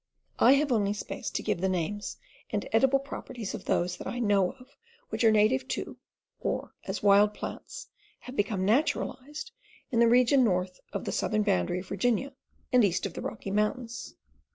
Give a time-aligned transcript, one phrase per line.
[0.39, 2.17] I have only space to give the names
[2.49, 4.75] and edible properties of those that I know of
[5.09, 5.95] which are nativeto,
[6.39, 7.87] or, as wild plants,
[8.21, 9.51] have become naturalized
[9.91, 12.33] in the region north of the southern boundary of Virginia
[12.73, 14.15] and east of the Rocky Mountains.